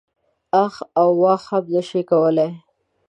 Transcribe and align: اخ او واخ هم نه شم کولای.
اخ 0.63 0.73
او 0.99 1.09
واخ 1.21 1.43
هم 1.53 1.65
نه 1.73 1.81
شم 1.87 2.01
کولای. 2.11 2.51